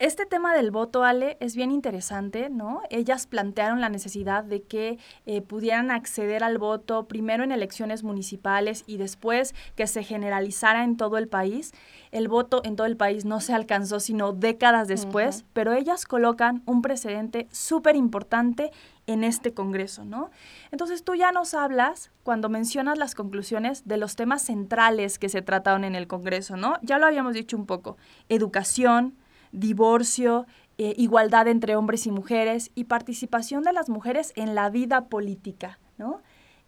Este 0.00 0.26
tema 0.26 0.54
del 0.54 0.70
voto, 0.70 1.02
Ale, 1.02 1.36
es 1.40 1.56
bien 1.56 1.72
interesante, 1.72 2.50
¿no? 2.50 2.82
Ellas 2.88 3.26
plantearon 3.26 3.80
la 3.80 3.88
necesidad 3.88 4.44
de 4.44 4.62
que 4.62 4.96
eh, 5.26 5.42
pudieran 5.42 5.90
acceder 5.90 6.44
al 6.44 6.58
voto 6.58 7.08
primero 7.08 7.42
en 7.42 7.50
elecciones 7.50 8.04
municipales 8.04 8.84
y 8.86 8.96
después 8.96 9.56
que 9.74 9.88
se 9.88 10.04
generalizara 10.04 10.84
en 10.84 10.96
todo 10.96 11.18
el 11.18 11.26
país. 11.26 11.72
El 12.12 12.28
voto 12.28 12.62
en 12.64 12.76
todo 12.76 12.86
el 12.86 12.96
país 12.96 13.24
no 13.24 13.40
se 13.40 13.54
alcanzó 13.54 13.98
sino 13.98 14.32
décadas 14.32 14.86
después, 14.86 15.44
pero 15.52 15.72
ellas 15.72 16.04
colocan 16.04 16.62
un 16.64 16.80
precedente 16.80 17.48
súper 17.50 17.96
importante 17.96 18.70
en 19.08 19.24
este 19.24 19.52
Congreso, 19.52 20.04
¿no? 20.04 20.30
Entonces 20.70 21.02
tú 21.02 21.16
ya 21.16 21.32
nos 21.32 21.54
hablas, 21.54 22.12
cuando 22.22 22.48
mencionas 22.48 22.98
las 22.98 23.16
conclusiones, 23.16 23.88
de 23.88 23.96
los 23.96 24.14
temas 24.14 24.42
centrales 24.42 25.18
que 25.18 25.28
se 25.28 25.42
trataron 25.42 25.82
en 25.82 25.96
el 25.96 26.06
Congreso, 26.06 26.56
¿no? 26.56 26.76
Ya 26.82 26.98
lo 26.98 27.06
habíamos 27.06 27.34
dicho 27.34 27.56
un 27.56 27.66
poco, 27.66 27.96
educación, 28.28 29.16
divorcio, 29.52 30.46
eh, 30.78 30.94
igualdad 30.96 31.48
entre 31.48 31.76
hombres 31.76 32.06
y 32.06 32.10
mujeres 32.10 32.70
y 32.74 32.84
participación 32.84 33.64
de 33.64 33.72
las 33.72 33.88
mujeres 33.88 34.32
en 34.36 34.54
la 34.54 34.70
vida 34.70 35.06
política. 35.06 35.78
¿no? 35.96 36.22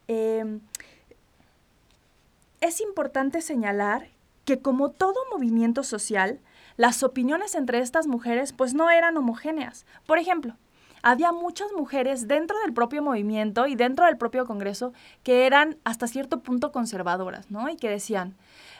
Em, 0.08 0.60
es 2.60 2.80
importante 2.80 3.40
señalar 3.40 4.08
que 4.44 4.60
como 4.60 4.90
todo 4.90 5.14
movimiento 5.32 5.84
social, 5.84 6.40
las 6.76 7.02
opiniones 7.02 7.54
entre 7.54 7.78
estas 7.78 8.06
mujeres 8.06 8.52
pues 8.52 8.74
no 8.74 8.90
eran 8.90 9.16
homogéneas. 9.16 9.86
Por 10.06 10.18
ejemplo, 10.18 10.56
había 11.02 11.32
muchas 11.32 11.72
mujeres 11.72 12.28
dentro 12.28 12.58
del 12.60 12.72
propio 12.72 13.02
movimiento 13.02 13.66
y 13.66 13.74
dentro 13.74 14.06
del 14.06 14.18
propio 14.18 14.44
Congreso 14.44 14.92
que 15.22 15.46
eran 15.46 15.78
hasta 15.84 16.06
cierto 16.06 16.40
punto 16.40 16.72
conservadoras, 16.72 17.50
¿no? 17.50 17.68
Y 17.68 17.76
que 17.76 17.88
decían, 17.88 18.34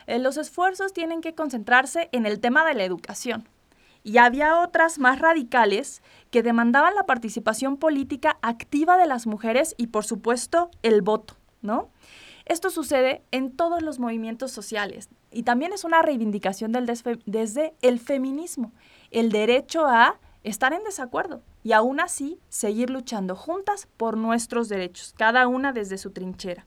eh, 0.07 0.19
los 0.19 0.37
esfuerzos 0.37 0.93
tienen 0.93 1.21
que 1.21 1.33
concentrarse 1.33 2.09
en 2.11 2.25
el 2.25 2.39
tema 2.39 2.65
de 2.65 2.75
la 2.75 2.83
educación, 2.83 3.47
y 4.03 4.17
había 4.17 4.59
otras 4.59 4.99
más 4.99 5.19
radicales 5.19 6.01
que 6.29 6.43
demandaban 6.43 6.95
la 6.95 7.05
participación 7.05 7.77
política 7.77 8.37
activa 8.41 8.97
de 8.97 9.05
las 9.05 9.27
mujeres 9.27 9.75
y, 9.77 9.87
por 9.87 10.05
supuesto, 10.05 10.71
el 10.81 11.01
voto, 11.01 11.35
¿no? 11.61 11.89
Esto 12.45 12.69
sucede 12.69 13.23
en 13.31 13.55
todos 13.55 13.81
los 13.81 13.99
movimientos 13.99 14.51
sociales 14.51 15.09
y 15.31 15.43
también 15.43 15.73
es 15.73 15.83
una 15.83 16.01
reivindicación 16.01 16.73
desde 17.25 17.75
el 17.81 17.99
feminismo, 17.99 18.73
el 19.11 19.31
derecho 19.31 19.85
a 19.85 20.19
estar 20.43 20.73
en 20.73 20.83
desacuerdo 20.83 21.43
y 21.63 21.73
aún 21.73 21.99
así 21.99 22.39
seguir 22.49 22.89
luchando 22.89 23.35
juntas 23.35 23.87
por 23.97 24.17
nuestros 24.17 24.69
derechos, 24.69 25.13
cada 25.15 25.47
una 25.47 25.71
desde 25.71 25.97
su 25.97 26.11
trinchera. 26.11 26.65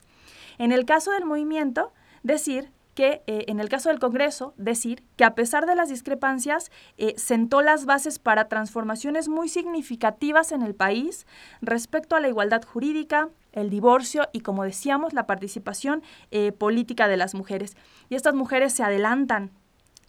En 0.58 0.70
el 0.70 0.84
caso 0.84 1.10
del 1.10 1.24
movimiento, 1.24 1.92
decir 2.22 2.70
que 2.94 3.22
eh, 3.26 3.44
en 3.48 3.60
el 3.60 3.68
caso 3.68 3.90
del 3.90 3.98
Congreso, 3.98 4.54
decir 4.56 5.02
que 5.16 5.24
a 5.24 5.34
pesar 5.34 5.66
de 5.66 5.74
las 5.74 5.88
discrepancias, 5.88 6.70
eh, 6.96 7.14
sentó 7.16 7.60
las 7.60 7.84
bases 7.84 8.18
para 8.18 8.48
transformaciones 8.48 9.28
muy 9.28 9.48
significativas 9.48 10.52
en 10.52 10.62
el 10.62 10.74
país 10.74 11.26
respecto 11.60 12.16
a 12.16 12.20
la 12.20 12.28
igualdad 12.28 12.62
jurídica, 12.64 13.28
el 13.52 13.70
divorcio 13.70 14.28
y, 14.32 14.40
como 14.40 14.64
decíamos, 14.64 15.12
la 15.12 15.26
participación 15.26 16.02
eh, 16.30 16.52
política 16.52 17.08
de 17.08 17.16
las 17.16 17.34
mujeres. 17.34 17.76
Y 18.08 18.14
estas 18.14 18.34
mujeres 18.34 18.72
se 18.72 18.82
adelantan 18.82 19.50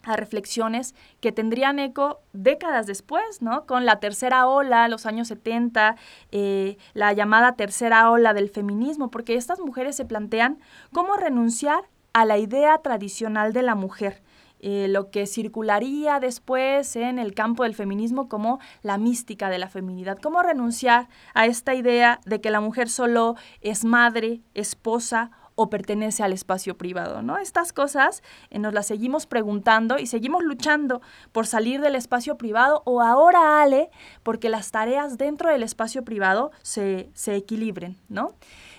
a 0.04 0.14
reflexiones 0.14 0.94
que 1.20 1.32
tendrían 1.32 1.80
eco 1.80 2.20
décadas 2.32 2.86
después, 2.86 3.42
¿no? 3.42 3.66
Con 3.66 3.84
la 3.84 3.98
tercera 3.98 4.46
ola, 4.46 4.86
los 4.86 5.04
años 5.04 5.26
70, 5.26 5.96
la 6.94 7.12
llamada 7.12 7.56
tercera 7.56 8.08
ola 8.08 8.32
del 8.32 8.48
feminismo, 8.48 9.10
porque 9.10 9.34
estas 9.34 9.58
mujeres 9.58 9.96
se 9.96 10.04
plantean 10.04 10.60
cómo 10.92 11.16
renunciar 11.16 11.88
a 12.16 12.24
la 12.24 12.38
idea 12.38 12.78
tradicional 12.78 13.52
de 13.52 13.62
la 13.62 13.74
mujer, 13.74 14.22
eh, 14.60 14.86
lo 14.88 15.10
que 15.10 15.26
circularía 15.26 16.18
después 16.18 16.96
en 16.96 17.18
el 17.18 17.34
campo 17.34 17.64
del 17.64 17.74
feminismo 17.74 18.26
como 18.26 18.58
la 18.80 18.96
mística 18.96 19.50
de 19.50 19.58
la 19.58 19.68
feminidad. 19.68 20.16
¿Cómo 20.16 20.42
renunciar 20.42 21.10
a 21.34 21.44
esta 21.44 21.74
idea 21.74 22.20
de 22.24 22.40
que 22.40 22.50
la 22.50 22.60
mujer 22.62 22.88
solo 22.88 23.36
es 23.60 23.84
madre, 23.84 24.40
esposa 24.54 25.30
o 25.56 25.68
pertenece 25.68 26.22
al 26.22 26.32
espacio 26.32 26.78
privado, 26.78 27.20
¿no? 27.20 27.36
Estas 27.36 27.74
cosas 27.74 28.22
eh, 28.48 28.58
nos 28.58 28.72
las 28.72 28.86
seguimos 28.86 29.26
preguntando 29.26 29.98
y 29.98 30.06
seguimos 30.06 30.42
luchando 30.42 31.02
por 31.32 31.46
salir 31.46 31.82
del 31.82 31.96
espacio 31.96 32.38
privado 32.38 32.80
o 32.86 33.02
ahora, 33.02 33.60
Ale, 33.60 33.90
porque 34.22 34.48
las 34.48 34.70
tareas 34.70 35.18
dentro 35.18 35.50
del 35.50 35.62
espacio 35.62 36.02
privado 36.02 36.50
se, 36.62 37.10
se 37.12 37.36
equilibren, 37.36 37.98
¿no? 38.08 38.32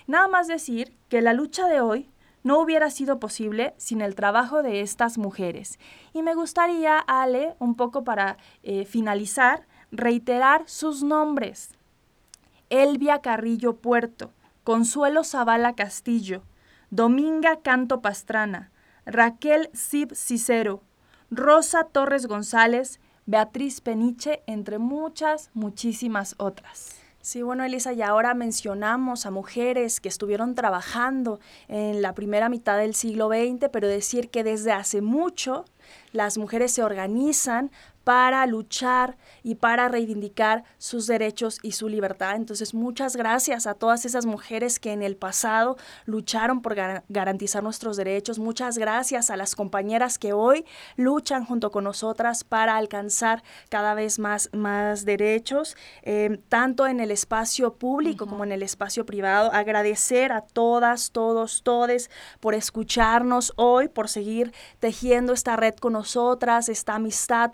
Nada 0.08 0.26
más 0.26 0.48
decir 0.48 0.92
que 1.08 1.22
la 1.22 1.34
lucha 1.34 1.68
de 1.68 1.80
hoy 1.80 2.10
no 2.48 2.60
hubiera 2.62 2.88
sido 2.90 3.20
posible 3.20 3.74
sin 3.76 4.00
el 4.00 4.14
trabajo 4.14 4.62
de 4.62 4.80
estas 4.80 5.18
mujeres. 5.18 5.78
Y 6.14 6.22
me 6.22 6.34
gustaría, 6.34 6.98
Ale, 6.98 7.54
un 7.58 7.74
poco 7.74 8.04
para 8.04 8.38
eh, 8.62 8.86
finalizar, 8.86 9.66
reiterar 9.92 10.62
sus 10.64 11.02
nombres. 11.02 11.76
Elvia 12.70 13.20
Carrillo 13.20 13.76
Puerto, 13.76 14.32
Consuelo 14.64 15.24
Zavala 15.24 15.74
Castillo, 15.74 16.42
Dominga 16.88 17.60
Canto 17.60 18.00
Pastrana, 18.00 18.72
Raquel 19.04 19.68
Sib 19.74 20.14
Cicero, 20.14 20.82
Rosa 21.30 21.84
Torres 21.84 22.24
González, 22.24 22.98
Beatriz 23.26 23.82
Peniche, 23.82 24.42
entre 24.46 24.78
muchas, 24.78 25.50
muchísimas 25.52 26.34
otras. 26.38 26.98
Sí, 27.20 27.42
bueno, 27.42 27.64
Elisa, 27.64 27.92
y 27.92 28.00
ahora 28.00 28.32
mencionamos 28.32 29.26
a 29.26 29.30
mujeres 29.30 30.00
que 30.00 30.08
estuvieron 30.08 30.54
trabajando 30.54 31.40
en 31.66 32.00
la 32.00 32.14
primera 32.14 32.48
mitad 32.48 32.78
del 32.78 32.94
siglo 32.94 33.28
XX, 33.28 33.68
pero 33.72 33.88
decir 33.88 34.30
que 34.30 34.44
desde 34.44 34.72
hace 34.72 35.02
mucho 35.02 35.64
las 36.12 36.38
mujeres 36.38 36.72
se 36.72 36.82
organizan 36.82 37.70
para 38.08 38.46
luchar 38.46 39.18
y 39.42 39.56
para 39.56 39.86
reivindicar 39.86 40.64
sus 40.78 41.06
derechos 41.06 41.58
y 41.62 41.72
su 41.72 41.90
libertad. 41.90 42.36
Entonces, 42.36 42.72
muchas 42.72 43.16
gracias 43.16 43.66
a 43.66 43.74
todas 43.74 44.06
esas 44.06 44.24
mujeres 44.24 44.80
que 44.80 44.92
en 44.92 45.02
el 45.02 45.14
pasado 45.14 45.76
lucharon 46.06 46.62
por 46.62 46.74
garantizar 47.10 47.62
nuestros 47.62 47.98
derechos. 47.98 48.38
Muchas 48.38 48.78
gracias 48.78 49.28
a 49.28 49.36
las 49.36 49.54
compañeras 49.54 50.16
que 50.16 50.32
hoy 50.32 50.64
luchan 50.96 51.44
junto 51.44 51.70
con 51.70 51.84
nosotras 51.84 52.44
para 52.44 52.78
alcanzar 52.78 53.42
cada 53.68 53.92
vez 53.92 54.18
más, 54.18 54.48
más 54.54 55.04
derechos, 55.04 55.76
eh, 56.02 56.40
tanto 56.48 56.86
en 56.86 57.00
el 57.00 57.10
espacio 57.10 57.74
público 57.74 58.26
como 58.26 58.42
en 58.42 58.52
el 58.52 58.62
espacio 58.62 59.04
privado. 59.04 59.52
Agradecer 59.52 60.32
a 60.32 60.40
todas, 60.40 61.10
todos, 61.10 61.62
todes 61.62 62.10
por 62.40 62.54
escucharnos 62.54 63.52
hoy, 63.56 63.88
por 63.88 64.08
seguir 64.08 64.54
tejiendo 64.78 65.34
esta 65.34 65.56
red 65.56 65.74
con 65.74 65.92
nosotras, 65.92 66.70
esta 66.70 66.94
amistad 66.94 67.52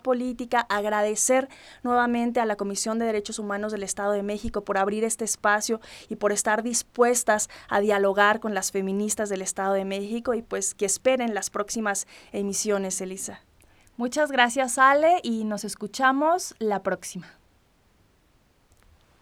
agradecer 0.53 1.49
nuevamente 1.83 2.39
a 2.39 2.45
la 2.45 2.55
Comisión 2.55 2.99
de 2.99 3.05
Derechos 3.05 3.39
Humanos 3.39 3.71
del 3.71 3.83
Estado 3.83 4.11
de 4.11 4.23
México 4.23 4.63
por 4.63 4.77
abrir 4.77 5.03
este 5.03 5.25
espacio 5.25 5.79
y 6.09 6.15
por 6.15 6.31
estar 6.31 6.63
dispuestas 6.63 7.49
a 7.69 7.79
dialogar 7.79 8.39
con 8.39 8.53
las 8.53 8.71
feministas 8.71 9.29
del 9.29 9.41
Estado 9.41 9.73
de 9.73 9.85
México 9.85 10.33
y 10.33 10.41
pues 10.41 10.75
que 10.75 10.85
esperen 10.85 11.33
las 11.33 11.49
próximas 11.49 12.07
emisiones, 12.31 12.99
Elisa. 13.01 13.41
Muchas 13.97 14.31
gracias, 14.31 14.77
Ale, 14.77 15.21
y 15.23 15.45
nos 15.45 15.63
escuchamos 15.63 16.53
la 16.59 16.83
próxima. 16.83 17.27